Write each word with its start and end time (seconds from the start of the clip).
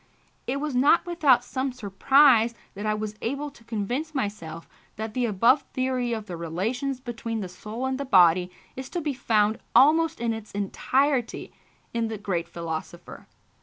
It 0.47 0.59
was 0.59 0.73
not 0.73 1.05
without 1.05 1.43
some 1.43 1.71
surprise 1.71 2.55
that 2.73 2.87
I 2.87 2.95
was 2.95 3.13
able 3.21 3.51
to 3.51 3.63
convince 3.63 4.15
myself 4.15 4.67
that 4.95 5.13
the 5.13 5.27
above 5.27 5.61
theory 5.73 6.11
of 6.11 6.25
the 6.25 6.35
relations 6.35 6.99
between 6.99 7.41
the 7.41 7.47
soul 7.47 7.85
and 7.85 7.99
the 7.99 8.03
body 8.03 8.49
is 8.75 8.89
to 8.97 8.99
be 9.01 9.13
found 9.13 9.59
almost 9.75 10.19
in 10.19 10.33
its 10.33 10.53
entirety 10.53 11.53
in 11.93 12.07
the 12.07 12.17
great 12.17 12.47
philosopher. 12.47 13.27